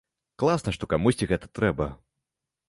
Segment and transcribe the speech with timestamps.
[0.43, 1.89] Класна, што камусьці гэта трэба.